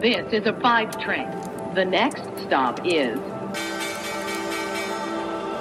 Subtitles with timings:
[0.00, 1.28] This is a five train.
[1.74, 3.18] The next stop is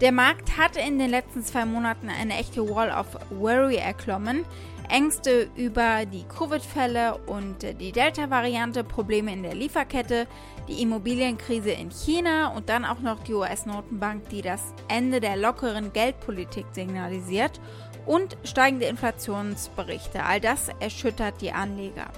[0.02, 4.45] Der Markt hatte in den letzten zwei Monaten eine echte Wall of Worry erklommen.
[4.89, 10.27] Ängste über die Covid-Fälle und die Delta-Variante, Probleme in der Lieferkette,
[10.67, 15.93] die Immobilienkrise in China und dann auch noch die US-Notenbank, die das Ende der lockeren
[15.93, 17.61] Geldpolitik signalisiert
[18.05, 20.23] und steigende Inflationsberichte.
[20.23, 22.11] All das erschüttert die Anleger.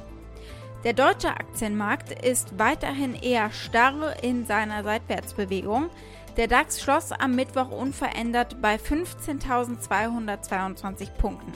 [0.84, 5.92] Der deutsche Aktienmarkt ist weiterhin eher starr in seiner Seitwärtsbewegung.
[6.38, 11.54] Der DAX schloss am Mittwoch unverändert bei 15.222 Punkten.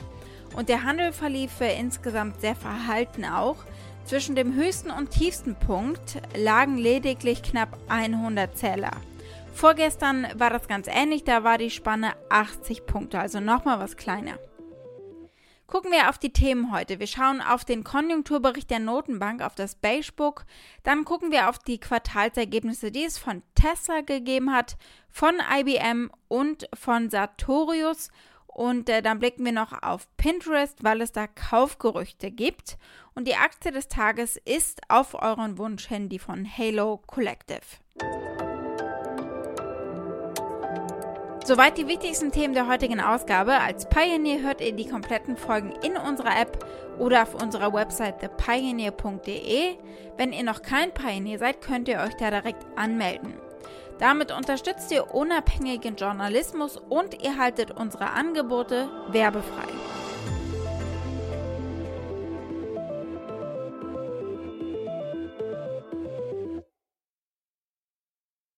[0.56, 3.58] Und der Handel verlief insgesamt sehr verhalten auch.
[4.06, 8.92] Zwischen dem höchsten und tiefsten Punkt lagen lediglich knapp 100 Zähler.
[9.56, 14.38] Vorgestern war das ganz ähnlich, da war die Spanne 80 Punkte, also nochmal was kleiner.
[15.68, 17.00] Gucken wir auf die Themen heute.
[17.00, 20.46] Wir schauen auf den Konjunkturbericht der Notenbank, auf das Beige Book.
[20.84, 24.78] Dann gucken wir auf die Quartalsergebnisse, die es von Tesla gegeben hat,
[25.10, 28.10] von IBM und von Sartorius.
[28.46, 32.78] Und äh, dann blicken wir noch auf Pinterest, weil es da Kaufgerüchte gibt.
[33.16, 37.62] Und die Aktie des Tages ist auf euren Wunsch hin die von Halo Collective.
[41.46, 43.60] Soweit die wichtigsten Themen der heutigen Ausgabe.
[43.60, 46.66] Als Pioneer hört ihr die kompletten Folgen in unserer App
[46.98, 49.76] oder auf unserer Website thepioneer.de.
[50.18, 53.36] Wenn ihr noch kein Pioneer seid, könnt ihr euch da direkt anmelden.
[54.00, 59.75] Damit unterstützt ihr unabhängigen Journalismus und ihr haltet unsere Angebote werbefrei.